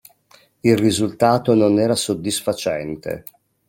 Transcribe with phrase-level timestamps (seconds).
[0.61, 3.23] Il risultato non era soddisfacente.